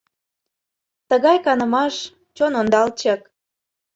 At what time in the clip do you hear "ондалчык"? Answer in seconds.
2.59-3.21